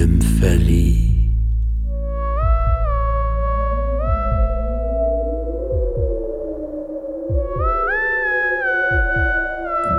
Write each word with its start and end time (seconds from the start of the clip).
Mympheli. 0.00 1.30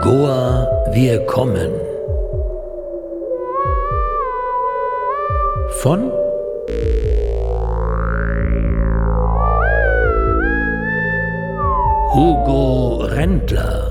Goa, 0.01 0.67
wir 0.91 1.23
kommen. 1.27 1.69
Von 5.81 6.11
Hugo 12.11 13.05
Rendler. 13.05 13.90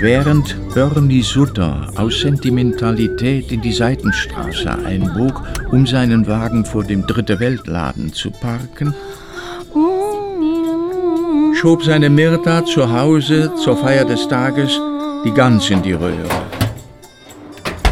Während 0.00 0.56
Bernie 0.74 1.22
Sutter 1.22 1.90
aus 1.96 2.20
Sentimentalität 2.20 3.52
in 3.52 3.60
die 3.60 3.72
Seitenstraße 3.72 4.70
einbog, 4.84 5.42
um 5.72 5.86
seinen 5.86 6.26
Wagen 6.26 6.64
vor 6.64 6.84
dem 6.84 7.06
Dritte 7.06 7.38
Weltladen 7.38 8.12
zu 8.12 8.30
parken, 8.30 8.94
schob 11.54 11.82
seine 11.82 12.10
Mirta 12.10 12.64
zu 12.64 12.90
Hause 12.92 13.52
zur 13.62 13.76
Feier 13.76 14.04
des 14.04 14.26
Tages 14.28 14.78
die 15.24 15.32
Gans 15.32 15.68
in 15.70 15.82
die 15.82 15.92
Röhre, 15.92 16.28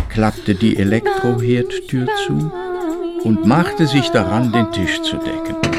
klappte 0.08 0.54
die 0.54 0.76
Elektroherdtür 0.76 2.06
zu 2.26 2.52
und 3.24 3.46
machte 3.46 3.86
sich 3.86 4.08
daran, 4.10 4.52
den 4.52 4.70
Tisch 4.72 5.00
zu 5.02 5.16
decken. 5.16 5.71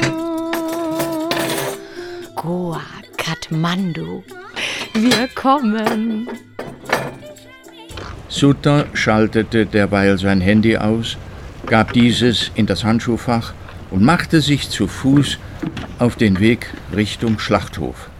Kathmandu, 3.54 4.24
wir 4.94 5.28
kommen. 5.28 6.28
Sutter 8.28 8.86
schaltete 8.94 9.64
derweil 9.64 10.18
sein 10.18 10.40
Handy 10.40 10.76
aus, 10.76 11.16
gab 11.66 11.92
dieses 11.92 12.50
in 12.56 12.66
das 12.66 12.82
Handschuhfach 12.82 13.54
und 13.92 14.02
machte 14.02 14.40
sich 14.40 14.70
zu 14.70 14.88
Fuß 14.88 15.38
auf 16.00 16.16
den 16.16 16.40
Weg 16.40 16.66
Richtung 16.96 17.38
Schlachthof. 17.38 18.10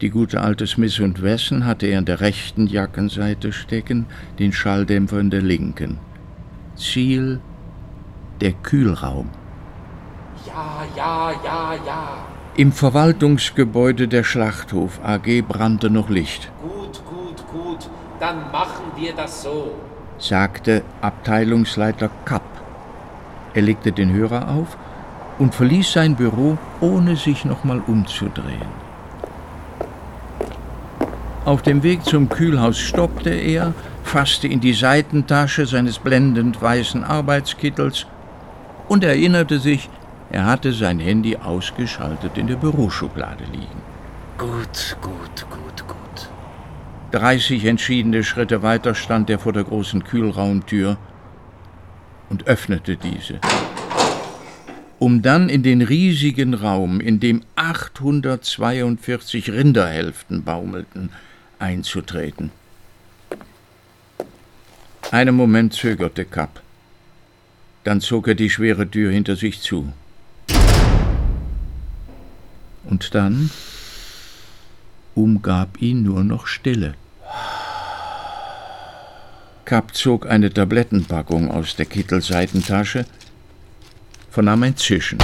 Die 0.00 0.10
gute 0.10 0.40
alte 0.40 0.68
Smith 0.68 1.00
und 1.00 1.20
Wesson 1.20 1.66
hatte 1.66 1.86
er 1.86 1.98
in 1.98 2.04
der 2.04 2.20
rechten 2.20 2.68
Jackenseite 2.68 3.52
stecken, 3.52 4.06
den 4.38 4.52
Schalldämpfer 4.52 5.18
in 5.18 5.30
der 5.30 5.42
linken. 5.42 5.98
Ziel 6.76 7.40
der 8.40 8.52
Kühlraum. 8.52 9.30
Ja, 10.46 10.84
ja, 10.96 11.32
ja, 11.44 11.74
ja. 11.84 12.31
Im 12.54 12.70
Verwaltungsgebäude 12.70 14.08
der 14.08 14.24
Schlachthof 14.24 15.00
AG 15.02 15.40
brannte 15.48 15.88
noch 15.88 16.10
Licht. 16.10 16.52
Gut, 16.60 17.00
gut, 17.06 17.42
gut. 17.50 17.88
Dann 18.20 18.52
machen 18.52 18.84
wir 18.94 19.14
das 19.14 19.42
so, 19.42 19.72
sagte 20.18 20.82
Abteilungsleiter 21.00 22.10
Kapp. 22.26 22.42
Er 23.54 23.62
legte 23.62 23.90
den 23.90 24.12
Hörer 24.12 24.50
auf 24.50 24.76
und 25.38 25.54
verließ 25.54 25.92
sein 25.92 26.14
Büro, 26.14 26.58
ohne 26.82 27.16
sich 27.16 27.46
nochmal 27.46 27.80
umzudrehen. 27.86 28.82
Auf 31.46 31.62
dem 31.62 31.82
Weg 31.82 32.04
zum 32.04 32.28
Kühlhaus 32.28 32.78
stoppte 32.78 33.30
er, 33.30 33.72
fasste 34.04 34.46
in 34.46 34.60
die 34.60 34.74
Seitentasche 34.74 35.64
seines 35.64 35.98
blendend 35.98 36.60
weißen 36.60 37.02
Arbeitskittels 37.02 38.06
und 38.88 39.04
erinnerte 39.04 39.58
sich, 39.58 39.88
er 40.32 40.46
hatte 40.46 40.72
sein 40.72 40.98
Handy 40.98 41.36
ausgeschaltet 41.36 42.36
in 42.36 42.48
der 42.48 42.56
Büroschublade 42.56 43.44
liegen. 43.44 43.82
Gut, 44.38 44.96
gut, 45.00 45.46
gut, 45.48 45.86
gut. 45.86 46.28
30 47.12 47.64
entschiedene 47.66 48.24
Schritte 48.24 48.62
weiter 48.62 48.94
stand 48.94 49.30
er 49.30 49.38
vor 49.38 49.52
der 49.52 49.64
großen 49.64 50.02
Kühlraumtür 50.02 50.96
und 52.30 52.46
öffnete 52.46 52.96
diese 52.96 53.38
um 55.02 55.20
dann 55.20 55.48
in 55.48 55.64
den 55.64 55.82
riesigen 55.82 56.54
Raum, 56.54 57.00
in 57.00 57.18
dem 57.18 57.42
842 57.56 59.50
Rinderhälften 59.50 60.44
baumelten, 60.44 61.10
einzutreten. 61.58 62.52
Einen 65.10 65.34
Moment 65.34 65.72
zögerte 65.72 66.24
Kapp. 66.24 66.62
Dann 67.82 68.00
zog 68.00 68.28
er 68.28 68.36
die 68.36 68.48
schwere 68.48 68.88
Tür 68.88 69.10
hinter 69.10 69.34
sich 69.34 69.60
zu. 69.60 69.92
Und 72.92 73.14
dann 73.14 73.48
umgab 75.14 75.80
ihn 75.80 76.02
nur 76.02 76.22
noch 76.24 76.46
Stille. 76.46 76.92
Kapp 79.64 79.94
zog 79.94 80.26
eine 80.26 80.52
Tablettenpackung 80.52 81.50
aus 81.50 81.74
der 81.74 81.86
Kittelseitentasche, 81.86 83.06
vernahm 84.30 84.62
ein 84.64 84.76
Zischen 84.76 85.16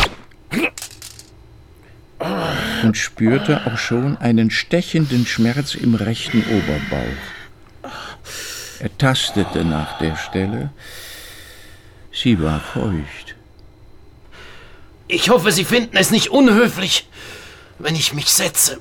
und 2.85 2.97
spürte 2.97 3.67
auch 3.67 3.77
schon 3.77 4.17
einen 4.17 4.51
stechenden 4.51 5.27
Schmerz 5.27 5.75
im 5.75 5.95
rechten 5.95 6.43
Oberbauch. 6.45 7.21
Er 8.79 8.97
tastete 8.97 9.63
nach 9.63 9.99
der 9.99 10.17
Stelle. 10.17 10.71
Sie 12.13 12.41
war 12.41 12.61
feucht. 12.61 13.35
Ich 15.11 15.31
hoffe, 15.31 15.53
Sie 15.53 15.65
finden 15.65 15.97
es 15.97 16.11
nicht 16.11 16.29
unhöflich, 16.29 17.08
wenn 17.79 17.95
ich 17.95 18.15
mich 18.15 18.29
setze. 18.29 18.81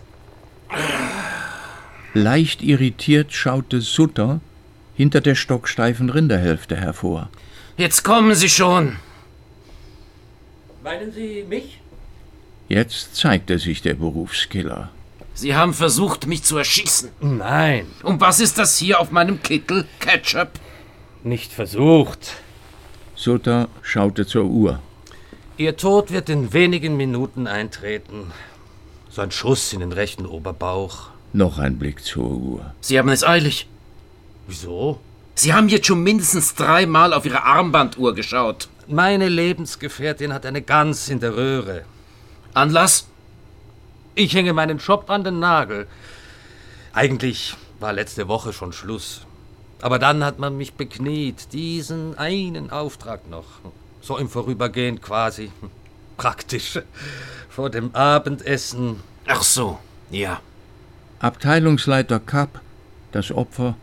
Leicht 2.13 2.61
irritiert 2.61 3.33
schaute 3.33 3.81
Sutter 3.81 4.41
hinter 4.95 5.21
der 5.21 5.35
stocksteifen 5.35 6.09
Rinderhälfte 6.09 6.75
hervor. 6.75 7.29
Jetzt 7.77 8.03
kommen 8.03 8.33
Sie 8.33 8.49
schon. 8.49 8.97
Meinen 10.83 11.11
Sie 11.11 11.45
mich? 11.47 11.79
Jetzt 12.67 13.15
zeigte 13.15 13.59
sich 13.59 13.81
der 13.81 13.93
Berufskiller. 13.93 14.89
Sie 15.33 15.55
haben 15.55 15.75
versucht, 15.75 16.25
mich 16.25 16.43
zu 16.43 16.57
erschießen. 16.57 17.11
Nein. 17.21 17.85
Und 18.01 18.19
was 18.19 18.39
ist 18.39 18.57
das 18.57 18.77
hier 18.77 18.99
auf 18.99 19.11
meinem 19.11 19.43
Kittel? 19.43 19.85
Ketchup? 19.99 20.49
Nicht 21.23 21.53
versucht. 21.53 22.33
Sutter 23.15 23.69
schaute 23.83 24.25
zur 24.25 24.45
Uhr. 24.45 24.79
Ihr 25.57 25.77
Tod 25.77 26.11
wird 26.11 26.29
in 26.29 26.53
wenigen 26.53 26.97
Minuten 26.97 27.45
eintreten. 27.45 28.31
So 29.17 29.23
ein 29.23 29.31
Schuss 29.31 29.73
in 29.73 29.79
den 29.79 29.93
rechten 29.93 30.27
Oberbauch. 30.27 31.07
Noch 31.33 31.57
ein 31.57 31.79
Blick 31.79 32.05
zur 32.05 32.29
Uhr. 32.29 32.73
Sie 32.81 32.99
haben 32.99 33.09
es 33.09 33.23
eilig. 33.23 33.67
Wieso? 34.45 34.99
Sie 35.33 35.55
haben 35.55 35.69
jetzt 35.69 35.87
schon 35.87 36.03
mindestens 36.03 36.53
dreimal 36.53 37.13
auf 37.13 37.25
Ihre 37.25 37.41
Armbanduhr 37.41 38.13
geschaut. 38.13 38.69
Meine 38.85 39.27
Lebensgefährtin 39.27 40.33
hat 40.33 40.45
eine 40.45 40.61
Gans 40.61 41.09
in 41.09 41.19
der 41.19 41.35
Röhre. 41.35 41.83
Anlass? 42.53 43.07
Ich 44.13 44.35
hänge 44.35 44.53
meinen 44.53 44.77
Job 44.77 45.09
an 45.09 45.23
den 45.23 45.39
Nagel. 45.39 45.87
Eigentlich 46.93 47.55
war 47.79 47.93
letzte 47.93 48.27
Woche 48.27 48.53
schon 48.53 48.71
Schluss. 48.71 49.25
Aber 49.81 49.97
dann 49.97 50.23
hat 50.23 50.37
man 50.37 50.57
mich 50.57 50.75
bekniet, 50.75 51.53
diesen 51.53 52.15
einen 52.19 52.69
Auftrag 52.69 53.27
noch. 53.27 53.47
So 53.99 54.15
im 54.19 54.29
Vorübergehen 54.29 55.01
quasi. 55.01 55.51
Praktisch. 56.17 56.79
Vor 57.57 57.71
dem 57.71 57.89
Abendessen. 57.95 58.97
Ach 59.25 59.41
so, 59.41 59.79
ja. 60.11 60.41
Abteilungsleiter 61.17 62.19
Kapp, 62.19 62.61
das 63.11 63.31
Opfer, 63.31 63.75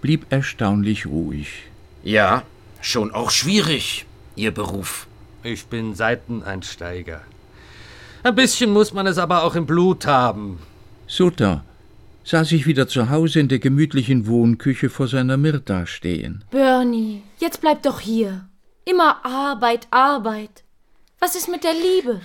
blieb 0.00 0.24
erstaunlich 0.30 1.04
ruhig. 1.04 1.64
Ja, 2.02 2.44
schon 2.80 3.12
auch 3.12 3.30
schwierig. 3.30 4.06
Ihr 4.36 4.52
Beruf? 4.52 5.06
Ich 5.42 5.66
bin 5.66 5.94
Seiteneinsteiger. 5.94 7.20
Ein 8.22 8.34
bisschen 8.34 8.70
muss 8.70 8.94
man 8.94 9.06
es 9.06 9.18
aber 9.18 9.42
auch 9.42 9.54
im 9.54 9.66
Blut 9.66 10.06
haben. 10.06 10.58
Sutter 11.06 11.66
sah 12.24 12.44
sich 12.44 12.66
wieder 12.66 12.88
zu 12.88 13.10
Hause 13.10 13.40
in 13.40 13.48
der 13.48 13.58
gemütlichen 13.58 14.26
Wohnküche 14.26 14.88
vor 14.88 15.08
seiner 15.08 15.36
Mirta 15.36 15.84
stehen. 15.84 16.42
Bernie, 16.50 17.22
jetzt 17.36 17.60
bleib 17.60 17.82
doch 17.82 18.00
hier. 18.00 18.48
Immer 18.86 19.26
Arbeit, 19.26 19.88
Arbeit. 19.90 20.64
Was 21.20 21.36
ist 21.36 21.50
mit 21.50 21.64
der 21.64 21.74
Liebe? 21.74 22.22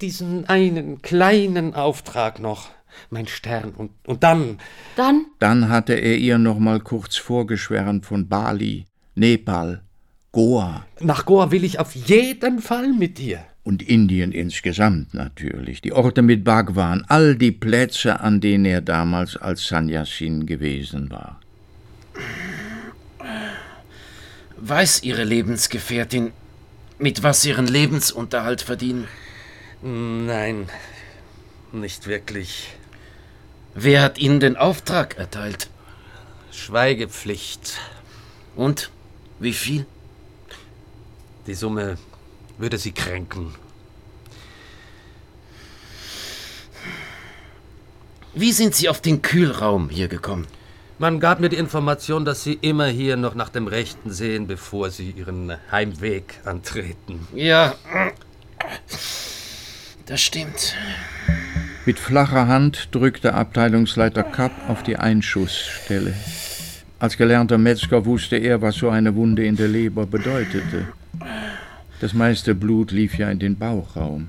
Diesen 0.00 0.48
einen 0.48 1.02
kleinen 1.02 1.74
Auftrag 1.74 2.38
noch. 2.38 2.70
Mein 3.10 3.26
Stern. 3.26 3.72
Und, 3.76 3.90
und 4.06 4.22
dann. 4.22 4.58
Dann? 4.94 5.26
Dann 5.40 5.68
hatte 5.68 5.94
er 5.94 6.16
ihr 6.16 6.38
noch 6.38 6.58
mal 6.58 6.80
kurz 6.80 7.16
vorgeschwärmt 7.16 8.06
von 8.06 8.28
Bali, 8.28 8.86
Nepal, 9.16 9.82
Goa. 10.30 10.86
Nach 11.00 11.26
Goa 11.26 11.50
will 11.50 11.64
ich 11.64 11.80
auf 11.80 11.94
jeden 11.96 12.60
Fall 12.60 12.92
mit 12.92 13.18
dir. 13.18 13.40
Und 13.64 13.82
Indien 13.82 14.30
insgesamt 14.30 15.14
natürlich. 15.14 15.80
Die 15.80 15.92
Orte 15.92 16.22
mit 16.22 16.44
Bhagwan, 16.44 17.04
all 17.08 17.34
die 17.34 17.52
Plätze, 17.52 18.20
an 18.20 18.40
denen 18.40 18.64
er 18.64 18.80
damals 18.80 19.36
als 19.36 19.66
Sanyasin 19.66 20.46
gewesen 20.46 21.10
war. 21.10 21.40
Weiß 24.56 25.02
Ihre 25.02 25.24
Lebensgefährtin, 25.24 26.30
mit 26.98 27.22
was 27.22 27.42
Sie 27.42 27.50
Ihren 27.50 27.66
Lebensunterhalt 27.66 28.62
verdienen? 28.62 29.08
Nein, 29.82 30.68
nicht 31.72 32.06
wirklich. 32.06 32.70
Wer 33.74 34.02
hat 34.02 34.18
Ihnen 34.18 34.40
den 34.40 34.56
Auftrag 34.56 35.18
erteilt? 35.18 35.70
Schweigepflicht. 36.50 37.78
Und 38.56 38.90
wie 39.38 39.52
viel? 39.52 39.86
Die 41.46 41.54
Summe 41.54 41.96
würde 42.58 42.76
Sie 42.76 42.92
kränken. 42.92 43.54
Wie 48.34 48.52
sind 48.52 48.74
Sie 48.74 48.88
auf 48.88 49.00
den 49.00 49.22
Kühlraum 49.22 49.90
hier 49.90 50.08
gekommen? 50.08 50.46
Man 50.98 51.20
gab 51.20 51.38
mir 51.38 51.48
die 51.48 51.56
Information, 51.56 52.24
dass 52.24 52.42
Sie 52.42 52.58
immer 52.60 52.88
hier 52.88 53.16
noch 53.16 53.36
nach 53.36 53.48
dem 53.48 53.68
Rechten 53.68 54.10
sehen, 54.10 54.48
bevor 54.48 54.90
Sie 54.90 55.12
Ihren 55.12 55.56
Heimweg 55.70 56.40
antreten. 56.44 57.28
Ja, 57.32 57.76
das 60.08 60.20
stimmt. 60.20 60.74
Mit 61.86 61.98
flacher 61.98 62.48
Hand 62.48 62.88
drückte 62.92 63.34
Abteilungsleiter 63.34 64.22
Kapp 64.22 64.52
auf 64.68 64.82
die 64.82 64.96
Einschussstelle. 64.96 66.14
Als 66.98 67.16
gelernter 67.16 67.58
Metzger 67.58 68.04
wusste 68.04 68.36
er, 68.36 68.60
was 68.60 68.76
so 68.76 68.90
eine 68.90 69.14
Wunde 69.14 69.44
in 69.44 69.56
der 69.56 69.68
Leber 69.68 70.04
bedeutete. 70.06 70.88
Das 72.00 72.12
meiste 72.12 72.54
Blut 72.54 72.90
lief 72.90 73.16
ja 73.16 73.30
in 73.30 73.38
den 73.38 73.56
Bauchraum. 73.56 74.28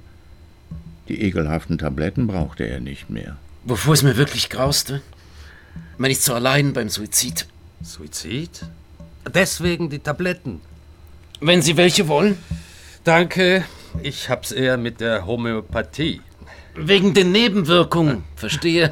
Die 1.08 1.22
ekelhaften 1.22 1.78
Tabletten 1.78 2.28
brauchte 2.28 2.68
er 2.68 2.80
nicht 2.80 3.10
mehr. 3.10 3.38
Wovor 3.64 3.94
es 3.94 4.04
mir 4.04 4.16
wirklich 4.18 4.50
grauste? 4.50 5.02
Man 5.98 6.12
ist 6.12 6.24
so 6.24 6.34
allein 6.34 6.74
beim 6.74 6.90
Suizid. 6.90 7.48
Suizid? 7.82 8.66
Deswegen 9.34 9.90
die 9.90 10.00
Tabletten. 10.00 10.62
Wenn 11.42 11.62
Sie 11.62 11.78
welche 11.78 12.08
wollen? 12.08 12.38
Danke, 13.04 13.64
ich 14.02 14.30
hab's 14.30 14.52
eher 14.52 14.78
mit 14.78 15.02
der 15.02 15.26
Homöopathie. 15.26 16.22
Wegen 16.76 17.14
den 17.14 17.32
Nebenwirkungen, 17.32 18.24
verstehe. 18.36 18.92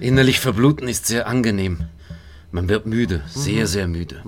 Innerlich 0.00 0.40
verbluten 0.40 0.88
ist 0.88 1.06
sehr 1.06 1.26
angenehm. 1.26 1.84
Man 2.52 2.68
wird 2.68 2.86
müde, 2.86 3.22
sehr, 3.28 3.66
sehr 3.66 3.88
müde. 3.88 4.22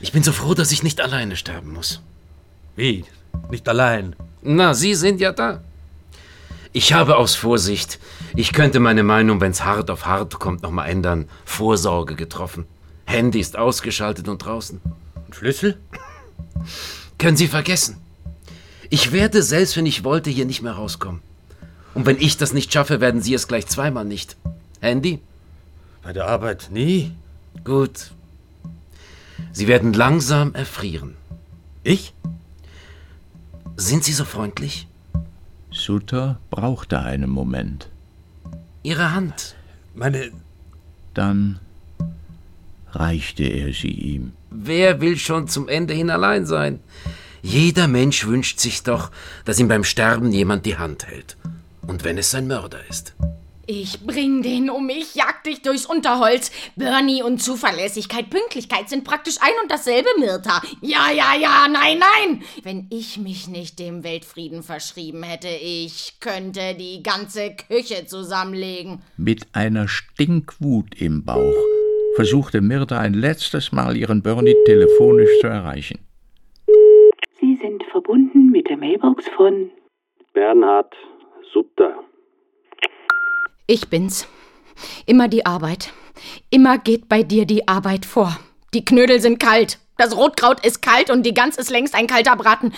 Ich 0.00 0.12
bin 0.12 0.22
so 0.22 0.32
froh, 0.32 0.54
dass 0.54 0.72
ich 0.72 0.82
nicht 0.82 1.00
alleine 1.00 1.36
sterben 1.36 1.72
muss. 1.72 2.00
Wie? 2.76 3.04
Nicht 3.50 3.68
allein. 3.68 4.16
Na, 4.42 4.74
Sie 4.74 4.94
sind 4.94 5.20
ja 5.20 5.32
da. 5.32 5.62
Ich 6.72 6.94
habe 6.94 7.16
aus 7.16 7.34
Vorsicht, 7.34 7.98
ich 8.34 8.54
könnte 8.54 8.80
meine 8.80 9.02
Meinung, 9.02 9.42
wenn's 9.42 9.62
hart 9.62 9.90
auf 9.90 10.06
hart 10.06 10.38
kommt, 10.38 10.62
nochmal 10.62 10.88
ändern, 10.88 11.28
Vorsorge 11.44 12.14
getroffen. 12.14 12.64
Handy 13.04 13.40
ist 13.40 13.58
ausgeschaltet 13.58 14.26
und 14.28 14.38
draußen. 14.38 14.80
Und 15.32 15.38
Schlüssel? 15.38 15.78
Können 17.16 17.38
Sie 17.38 17.48
vergessen. 17.48 17.96
Ich 18.90 19.12
werde, 19.12 19.42
selbst 19.42 19.78
wenn 19.78 19.86
ich 19.86 20.04
wollte, 20.04 20.28
hier 20.28 20.44
nicht 20.44 20.60
mehr 20.60 20.74
rauskommen. 20.74 21.22
Und 21.94 22.04
wenn 22.04 22.20
ich 22.20 22.36
das 22.36 22.52
nicht 22.52 22.70
schaffe, 22.70 23.00
werden 23.00 23.22
Sie 23.22 23.32
es 23.32 23.48
gleich 23.48 23.66
zweimal 23.66 24.04
nicht. 24.04 24.36
Handy? 24.82 25.20
Bei 26.02 26.12
der 26.12 26.26
Arbeit 26.26 26.68
nie. 26.70 27.12
Gut. 27.64 28.10
Sie 29.52 29.68
werden 29.68 29.94
langsam 29.94 30.54
erfrieren. 30.54 31.16
Ich? 31.82 32.12
Sind 33.76 34.04
Sie 34.04 34.12
so 34.12 34.26
freundlich? 34.26 34.86
Sutter 35.70 36.40
brauchte 36.50 37.00
einen 37.00 37.30
Moment. 37.30 37.88
Ihre 38.82 39.14
Hand. 39.14 39.54
Meine. 39.94 40.30
Dann 41.14 41.58
reichte 42.92 43.44
er 43.44 43.72
sie 43.72 43.90
ihm. 43.90 44.32
Wer 44.50 45.00
will 45.00 45.16
schon 45.16 45.48
zum 45.48 45.68
Ende 45.68 45.94
hin 45.94 46.10
allein 46.10 46.46
sein? 46.46 46.80
Jeder 47.42 47.88
Mensch 47.88 48.26
wünscht 48.26 48.60
sich 48.60 48.82
doch, 48.82 49.10
dass 49.44 49.58
ihm 49.58 49.68
beim 49.68 49.84
Sterben 49.84 50.30
jemand 50.30 50.64
die 50.64 50.78
Hand 50.78 51.06
hält. 51.06 51.36
Und 51.86 52.04
wenn 52.04 52.18
es 52.18 52.30
sein 52.30 52.46
Mörder 52.46 52.78
ist. 52.88 53.14
Ich 53.66 54.00
bring 54.00 54.42
den 54.42 54.70
um 54.70 54.86
mich, 54.86 55.14
jag 55.14 55.44
dich 55.44 55.62
durchs 55.62 55.86
Unterholz. 55.86 56.50
Bernie 56.76 57.22
und 57.22 57.42
Zuverlässigkeit, 57.42 58.28
Pünktlichkeit 58.28 58.88
sind 58.88 59.04
praktisch 59.04 59.36
ein 59.40 59.52
und 59.62 59.70
dasselbe, 59.70 60.08
Mirta. 60.18 60.60
Ja, 60.80 61.10
ja, 61.10 61.34
ja, 61.40 61.68
nein, 61.68 61.98
nein. 61.98 62.42
Wenn 62.64 62.86
ich 62.90 63.18
mich 63.18 63.48
nicht 63.48 63.78
dem 63.78 64.02
Weltfrieden 64.02 64.62
verschrieben 64.62 65.22
hätte, 65.22 65.48
ich 65.48 66.14
könnte 66.18 66.74
die 66.74 67.02
ganze 67.02 67.54
Küche 67.54 68.06
zusammenlegen. 68.06 69.02
Mit 69.16 69.46
einer 69.52 69.86
Stinkwut 69.86 71.00
im 71.00 71.24
Bauch 71.24 71.54
versuchte 72.14 72.60
Mirta 72.60 72.98
ein 72.98 73.14
letztes 73.14 73.72
Mal 73.72 73.96
ihren 73.96 74.22
Bernie 74.22 74.56
telefonisch 74.64 75.30
zu 75.40 75.46
erreichen. 75.46 75.98
Sie 77.40 77.56
sind 77.56 77.82
verbunden 77.90 78.50
mit 78.50 78.68
der 78.68 78.76
Mailbox 78.76 79.24
von 79.36 79.70
Bernhard 80.32 80.94
Sutter. 81.52 81.94
Ich 83.66 83.88
bin's. 83.88 84.28
Immer 85.06 85.28
die 85.28 85.46
Arbeit. 85.46 85.92
Immer 86.50 86.78
geht 86.78 87.08
bei 87.08 87.22
dir 87.22 87.46
die 87.46 87.68
Arbeit 87.68 88.04
vor. 88.04 88.38
Die 88.74 88.84
Knödel 88.84 89.20
sind 89.20 89.38
kalt. 89.38 89.78
Das 89.98 90.16
Rotkraut 90.16 90.64
ist 90.64 90.82
kalt 90.82 91.10
und 91.10 91.24
die 91.24 91.34
Gans 91.34 91.58
ist 91.58 91.70
längst 91.70 91.94
ein 91.94 92.06
kalter 92.06 92.36
Braten. 92.36 92.72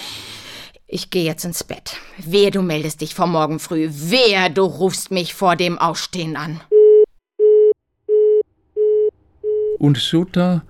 Ich 0.86 1.10
gehe 1.10 1.24
jetzt 1.24 1.44
ins 1.44 1.64
Bett. 1.64 1.96
Wehe, 2.18 2.50
du 2.50 2.62
meldest 2.62 3.00
dich 3.00 3.14
vor 3.14 3.26
morgen 3.26 3.58
früh. 3.58 3.88
Wehe, 3.90 4.50
du 4.50 4.62
rufst 4.62 5.10
mich 5.10 5.34
vor 5.34 5.56
dem 5.56 5.78
Ausstehen 5.78 6.36
an. 6.36 6.60
Und 9.84 9.98
Sutter 9.98 10.64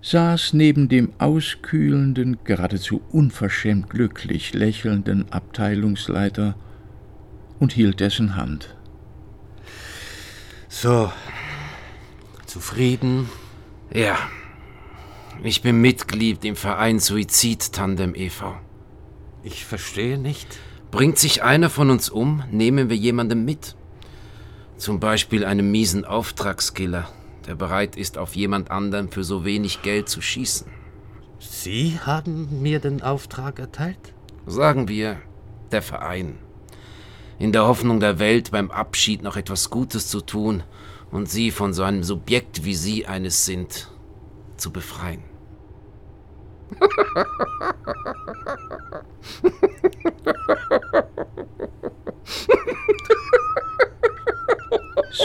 saß 0.00 0.54
neben 0.54 0.88
dem 0.88 1.12
auskühlenden, 1.18 2.38
geradezu 2.42 3.02
unverschämt 3.12 3.90
glücklich 3.90 4.54
lächelnden 4.54 5.30
Abteilungsleiter 5.30 6.56
und 7.58 7.74
hielt 7.74 8.00
dessen 8.00 8.34
Hand. 8.34 8.74
So. 10.70 11.12
Zufrieden? 12.46 13.28
Ja. 13.92 14.16
Ich 15.42 15.60
bin 15.60 15.82
Mitglied 15.82 16.42
im 16.46 16.56
Verein 16.56 16.98
Suizid 16.98 17.74
Tandem 17.74 18.14
e.V. 18.14 18.56
Ich 19.42 19.66
verstehe 19.66 20.16
nicht. 20.16 20.58
Bringt 20.90 21.18
sich 21.18 21.42
einer 21.42 21.68
von 21.68 21.90
uns 21.90 22.08
um, 22.08 22.42
nehmen 22.50 22.88
wir 22.88 22.96
jemanden 22.96 23.44
mit. 23.44 23.76
Zum 24.78 24.98
Beispiel 24.98 25.44
einen 25.44 25.70
miesen 25.70 26.06
Auftragskiller, 26.06 27.06
der 27.46 27.54
bereit 27.54 27.96
ist, 27.96 28.18
auf 28.18 28.36
jemand 28.36 28.70
anderen 28.70 29.10
für 29.10 29.24
so 29.24 29.44
wenig 29.44 29.82
Geld 29.82 30.08
zu 30.08 30.20
schießen. 30.20 30.66
Sie 31.38 31.98
haben 32.04 32.62
mir 32.62 32.80
den 32.80 33.02
Auftrag 33.02 33.58
erteilt? 33.58 34.14
Sagen 34.46 34.88
wir, 34.88 35.20
der 35.70 35.82
Verein. 35.82 36.38
In 37.38 37.52
der 37.52 37.66
Hoffnung 37.66 38.00
der 38.00 38.18
Welt 38.18 38.50
beim 38.50 38.70
Abschied 38.70 39.22
noch 39.22 39.36
etwas 39.36 39.70
Gutes 39.70 40.08
zu 40.08 40.20
tun 40.20 40.62
und 41.10 41.28
sie 41.28 41.50
von 41.50 41.74
so 41.74 41.82
einem 41.82 42.02
Subjekt 42.02 42.64
wie 42.64 42.74
Sie 42.74 43.06
eines 43.06 43.44
sind, 43.44 43.90
zu 44.56 44.72
befreien. 44.72 45.22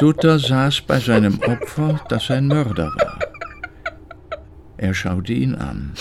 Sutter 0.01 0.39
saß 0.39 0.81
bei 0.87 0.99
seinem 0.99 1.39
Opfer, 1.41 2.01
das 2.09 2.31
ein 2.31 2.47
Mörder 2.47 2.87
war. 2.87 3.19
Er 4.77 4.95
schaute 4.95 5.31
ihn 5.31 5.53
an 5.53 5.93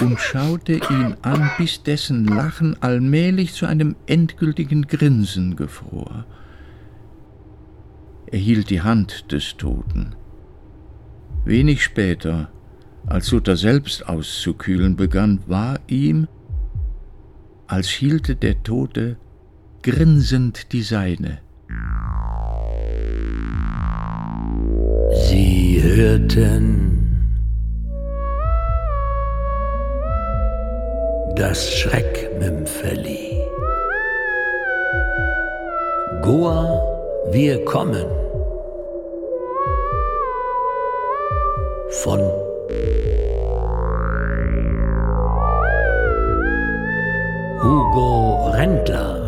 und 0.00 0.18
schaute 0.18 0.72
ihn 0.72 1.16
an, 1.22 1.52
bis 1.56 1.84
dessen 1.84 2.24
Lachen 2.24 2.76
allmählich 2.82 3.54
zu 3.54 3.66
einem 3.66 3.94
endgültigen 4.06 4.88
Grinsen 4.88 5.54
gefror. 5.54 6.26
Er 8.26 8.40
hielt 8.40 8.70
die 8.70 8.82
Hand 8.82 9.30
des 9.30 9.56
Toten. 9.56 10.16
Wenig 11.44 11.84
später, 11.84 12.50
als 13.06 13.26
Sutter 13.26 13.56
selbst 13.56 14.08
auszukühlen 14.08 14.96
begann, 14.96 15.44
war 15.46 15.78
ihm, 15.86 16.26
als 17.68 17.86
hielte 17.86 18.34
der 18.34 18.64
Tote 18.64 19.16
grinsend 19.82 20.72
die 20.72 20.82
seine. 20.82 21.38
Sie 25.26 25.82
hörten 25.82 26.88
das 31.36 31.72
Schreckmümpfeli. 31.72 33.42
Goa, 36.22 36.82
wir 37.30 37.64
kommen. 37.64 38.06
Von 41.90 42.20
Hugo 47.62 48.50
Rendler. 48.52 49.27